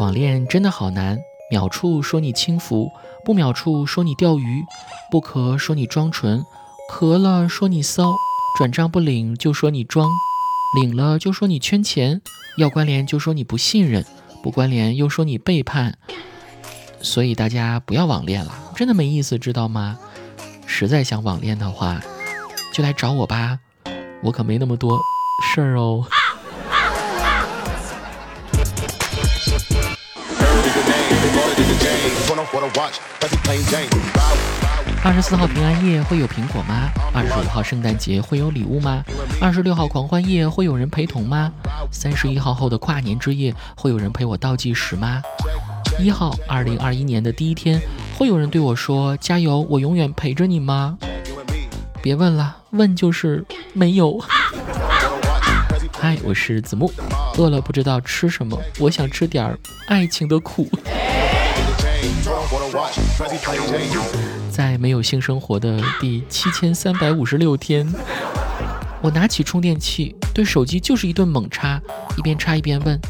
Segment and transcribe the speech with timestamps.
[0.00, 1.20] 网恋真的好难，
[1.50, 2.90] 秒处说你轻浮，
[3.24, 4.64] 不秒处说你钓鱼，
[5.08, 6.44] 不咳说你装纯，
[6.90, 8.12] 咳了说你骚，
[8.58, 10.10] 转账不领就说你装，
[10.80, 12.20] 领了就说你圈钱，
[12.58, 14.04] 要关联就说你不信任，
[14.42, 15.96] 不关联又说你背叛。
[17.00, 19.96] 所以大家不要网恋了，真的没意思，知道吗？
[20.66, 22.00] 实在想网恋的话，
[22.72, 23.60] 就来找我吧，
[24.24, 24.98] 我可没那么多
[25.54, 26.04] 事儿哦。
[35.02, 36.88] 二十四号平安夜会有苹果吗？
[37.12, 39.02] 二十五号圣诞节会有礼物吗？
[39.40, 41.50] 二十六号狂欢夜会有人陪同吗？
[41.90, 45.20] 三十一号后的跨年之夜会有人陪我倒计时吗？
[45.98, 47.80] 一号，二零二一年的第一天，
[48.16, 50.96] 会有人对我说加油，我永远陪着你吗？
[52.00, 54.22] 别问了，问就是没有。
[55.98, 56.92] 嗨，我是子木，
[57.36, 60.70] 饿了不知道吃什么，我想吃点爱情的苦。
[64.50, 67.86] 在没有性生活的第七千三百五十六天，
[69.00, 71.80] 我拿起充电器，对手机就是一顿猛插，
[72.16, 73.00] 一边插一边问：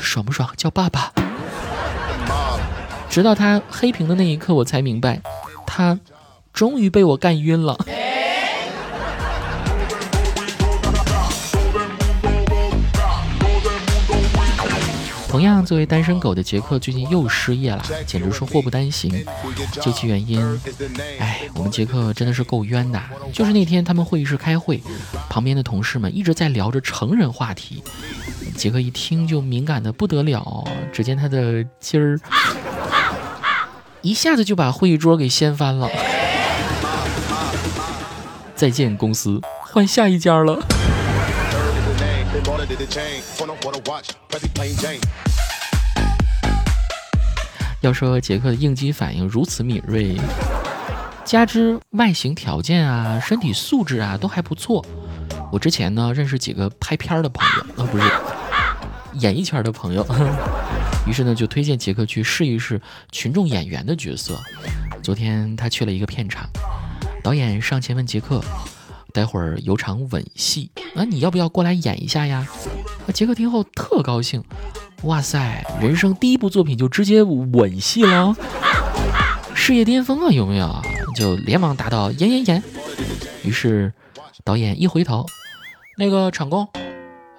[0.00, 0.48] 爽不爽？
[0.56, 1.12] 叫爸爸。
[3.08, 5.20] 直到他黑屏的那一刻，我才明白，
[5.66, 6.00] 他
[6.52, 7.78] 终于被我干晕了。
[15.32, 19.10] 同样，作为单身狗的杰克最近又失业了，简直是祸不单行。
[19.80, 20.38] 究其原因，
[21.18, 23.02] 哎，我们杰克真的是够冤的。
[23.32, 24.82] 就是那天他们会议室开会，
[25.30, 27.82] 旁边的同事们一直在聊着成人话题，
[28.58, 30.68] 杰克一听就敏感的不得了。
[30.92, 32.20] 只见他的鸡儿
[34.02, 35.88] 一下子就把会议桌给掀翻了。
[38.54, 40.58] 再见公司，换下一家了。
[47.80, 50.16] 要说杰克的应激反应如此敏锐，
[51.24, 54.84] 加之外形条件啊、身体素质啊都还不错。
[55.52, 57.44] 我之前呢认识几个拍片的朋
[57.76, 58.04] 友，啊不是
[59.18, 60.06] 演艺圈的朋友，
[61.06, 64.40] 于是呢就推荐杰克去试一试群众演员的角色。
[65.02, 66.48] 昨天他去了一个片场，
[67.22, 68.40] 导演上前问杰克。
[69.12, 72.46] 待会儿有场吻戏，啊，你要不要过来演一下呀？
[73.06, 74.42] 啊，杰克听后特高兴，
[75.02, 78.34] 哇塞，人生第一部作品就直接吻戏了，
[79.54, 80.82] 事业巅峰啊，有没有？
[81.14, 82.62] 就连忙答道演演演。
[83.44, 83.92] 于是
[84.44, 85.26] 导演一回头，
[85.98, 86.66] 那个场工，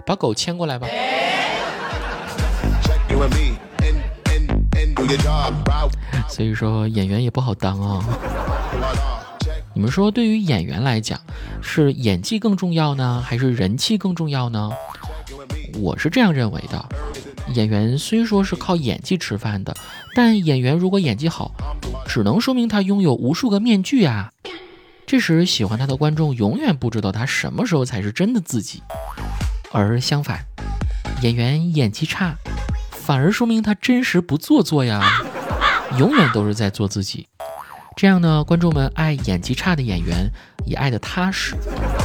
[0.05, 0.87] 把狗牵过来吧。
[6.29, 8.03] 所以说演员也不好当啊。
[9.75, 11.19] 你们说，对于演员来讲，
[11.61, 14.69] 是演技更重要呢，还是人气更重要呢？
[15.79, 16.85] 我是这样认为的。
[17.55, 19.75] 演员虽说是靠演技吃饭的，
[20.15, 21.51] 但演员如果演技好，
[22.07, 24.31] 只能说明他拥有无数个面具啊。
[25.05, 28.81] 这时喜欢他的观众永远不知道他什么时候才是真的自己。
[29.71, 30.45] 而相反，
[31.23, 32.35] 演员演技差，
[32.91, 35.01] 反而说明他真实不做作呀，
[35.97, 37.27] 永远都是在做自己。
[37.95, 40.29] 这样呢，观众们爱演技差的演员
[40.65, 41.55] 也爱得踏实，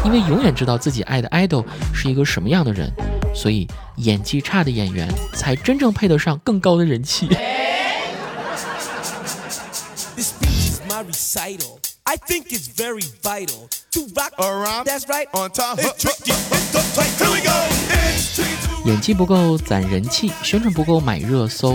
[0.04, 2.92] 因为永远知道自己爱的 idol 是一个什么样的人，
[3.34, 3.66] 所以
[3.96, 7.28] 演技差的演员才真正配得上更高的人气。
[18.88, 21.74] 演技不够攒人气，宣传不够买热搜。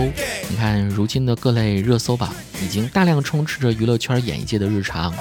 [0.50, 5.14] 你看，如今的各类热搜榜已经大量充斥着娱乐圈演艺界的日常。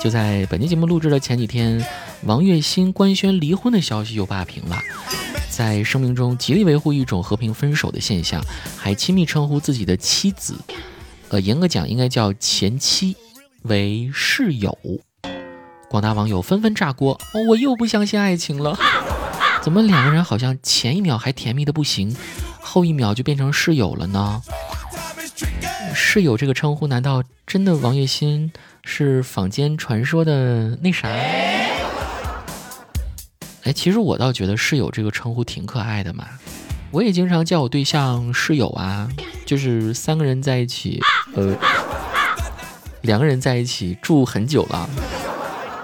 [0.00, 1.84] 就在本期节目录制的前几天，
[2.22, 4.78] 王栎鑫官宣离婚的消息又霸屏了，
[5.50, 8.42] 在声明中极力维护一种和平分手的现象，
[8.78, 10.54] 还亲密称呼自己的妻子，
[11.28, 13.14] 呃，严格讲应该叫前妻，
[13.64, 14.78] 为室友。
[15.90, 18.78] 广大网友纷纷炸锅，哦我又不相信爱情了。
[19.62, 22.16] 怎么两个人好像前一秒还甜蜜的不行，
[22.60, 24.42] 后一秒就变成室友了呢？
[25.94, 28.50] 室友这个称呼，难道真的王栎鑫
[28.84, 31.08] 是坊间传说的那啥？
[33.64, 36.26] 哎，其实我倒觉得室友这个称呼挺可爱的嘛。
[36.90, 39.08] 我也经常叫我对象室友啊，
[39.44, 41.00] 就是三个人在一起，
[41.34, 41.54] 呃，
[43.02, 44.88] 两个人在一起住很久了，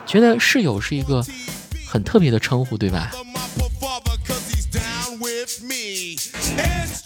[0.06, 1.22] 觉得室友是一个
[1.86, 3.10] 很特别的称呼，对吧？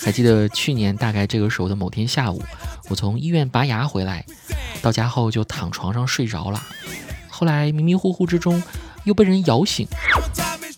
[0.00, 2.42] 还记得去年大概这个时候的某天下午，
[2.88, 4.24] 我从医院拔牙回来，
[4.80, 6.62] 到家后就躺床上睡着了。
[7.28, 8.62] 后来迷迷糊糊之中
[9.04, 9.86] 又被人摇醒，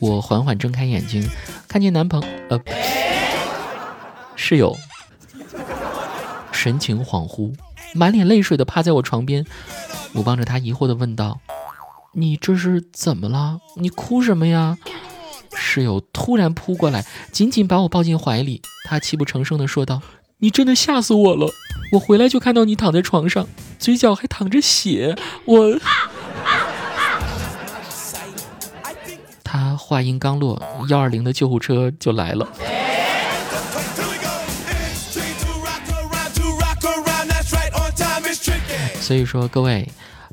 [0.01, 1.29] 我缓缓睁开眼睛，
[1.69, 2.61] 看见男朋呃
[4.37, 4.77] 室友
[6.53, 7.55] 神情恍惚，
[7.95, 9.47] 满脸泪水的趴在我床边。
[10.13, 11.41] 我望着他疑惑的问道
[12.15, 13.61] ：“你这是怎么了？
[13.77, 14.77] 你哭什么呀？”
[15.55, 18.63] 室友突然扑过来，紧紧把我抱进怀里。
[18.85, 20.01] 他泣不成声的说道
[20.39, 21.53] ：“你真的吓死我了！
[21.93, 23.47] 我回来就看到你躺在床上，
[23.79, 25.17] 嘴角还淌着血。
[25.45, 25.79] 我
[29.45, 32.49] ……”他话音刚落，幺二零的救护车就来了。
[39.01, 39.91] 所以说，各位，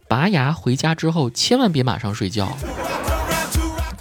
[0.07, 2.55] 拔牙回家之后，千万别马上睡觉，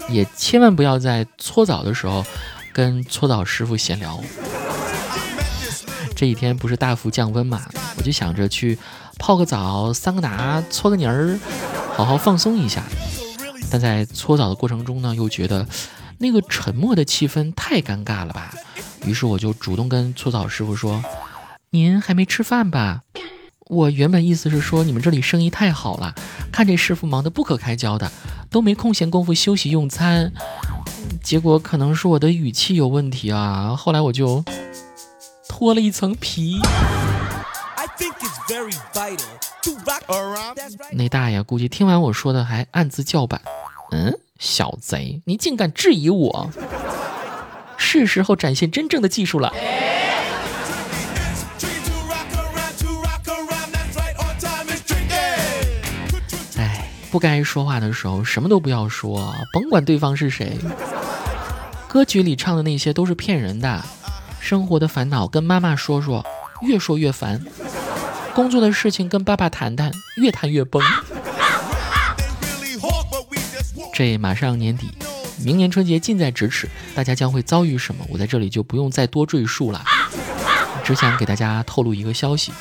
[0.09, 2.25] 也千万不要在搓澡的时候
[2.73, 4.23] 跟搓澡师傅闲聊。
[6.15, 7.63] 这几天不是大幅降温嘛，
[7.99, 8.79] 我就想着去
[9.19, 11.39] 泡个澡、桑个拿、搓个泥儿，
[11.95, 12.83] 好好放松一下。
[13.71, 15.67] 但在搓澡的过程中呢，又觉得
[16.19, 18.55] 那个沉默的气氛太尴尬了吧，
[19.05, 21.03] 于是我就主动跟搓澡师傅说
[21.71, 23.03] ：“您还没吃饭吧？”
[23.69, 26.15] 我原本意思是说，你们这里生意太好了，
[26.57, 28.11] 看这师傅忙得不可开交的，
[28.49, 30.33] 都没空闲功夫休息用餐。
[31.23, 34.43] 结果可能是我的语气有问题啊，后来我就
[35.47, 36.59] 脱了一层皮。
[40.93, 43.43] 那大爷估计听完我说的，还暗自叫板
[43.93, 46.51] ：“嗯，小贼，你竟敢质疑我？
[47.77, 49.53] 是时候展现真正的技术了。”
[57.17, 60.59] 不该说话的时候，什么都不要说，甭管对方是谁。
[61.89, 63.83] 歌曲里唱的那些都是骗人的。
[64.39, 66.23] 生活的烦恼跟妈妈说说，
[66.61, 67.39] 越说越烦；
[68.35, 70.83] 工作的事情跟爸爸谈谈，越谈越崩。
[73.95, 74.91] 这马上年底，
[75.43, 78.05] 明年春节近在咫尺，大家将会遭遇什么？
[78.11, 79.83] 我在这里就不用再多赘述了，
[80.85, 82.53] 只想给大家透露一个消息：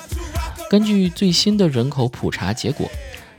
[0.69, 2.89] 根据最新的人口普查结果。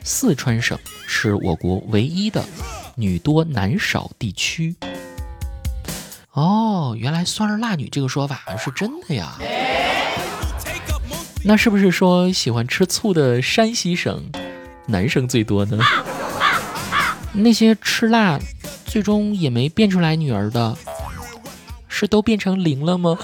[0.09, 2.45] 四川省是我国唯一的
[2.95, 4.77] 女多男少地区。
[6.31, 9.37] 哦，原来“酸儿辣女”这个说法是真的呀。
[11.43, 14.31] 那是不是说喜欢吃醋的山西省
[14.87, 15.77] 男生最多呢？
[17.33, 18.39] 那些吃辣
[18.85, 20.79] 最终也没变出来女儿的，
[21.89, 23.19] 是都变成零了吗？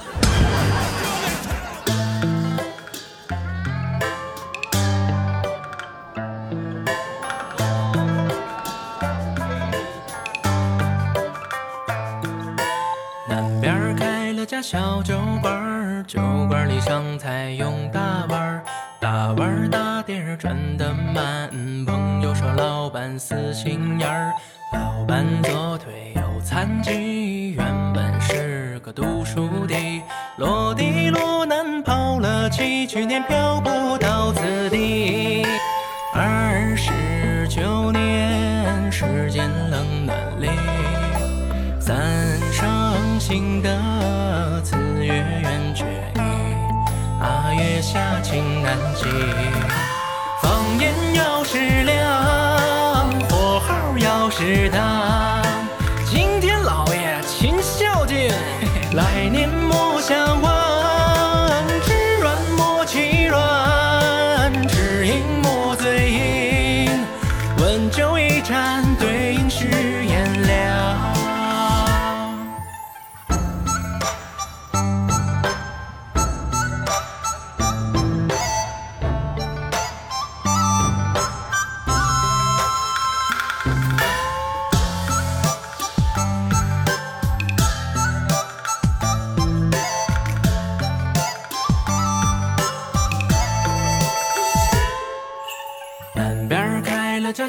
[16.65, 18.63] 里上菜用大碗，
[19.01, 21.51] 大碗大碟转得慢。
[21.87, 24.33] 朋友说老板死心眼儿，
[24.73, 30.03] 老板左腿有残疾，原本是个读书的，
[30.37, 35.45] 落地落难跑了弃，去年漂不到此地。
[36.15, 40.49] 二十九年，时间冷暖里，
[41.81, 41.97] 三
[42.53, 43.92] 生心得。
[49.13, 49.53] 情难寄，
[50.41, 55.12] 放盐要是亮，火候要是当。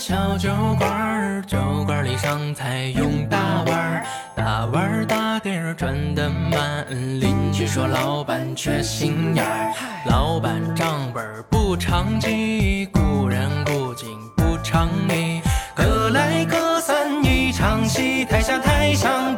[0.05, 4.03] 小酒馆，酒馆里上菜用大碗，
[4.35, 6.85] 大碗大碟儿转得慢。
[7.21, 9.71] 邻居说老板缺心眼儿，
[10.07, 15.41] 老板账本不常记，雇人雇景不常理，
[15.73, 19.33] 隔来隔散一场戏，台下台上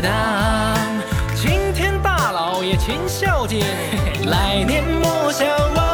[0.00, 0.10] 当。
[1.34, 3.64] 青天大老爷勤孝敬，
[4.26, 5.86] 来年莫相忘。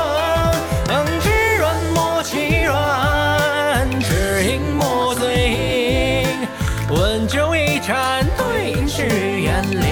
[1.20, 6.48] 知软莫欺软，知硬莫嘴硬。
[6.90, 9.84] 温酒一盏，对视原谅。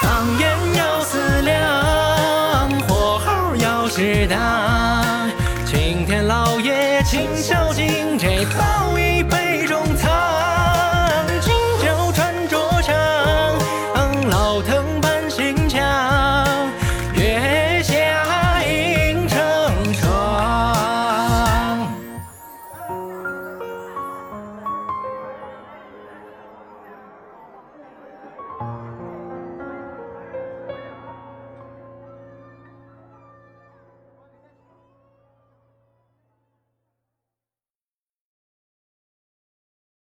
[0.00, 0.53] 放眼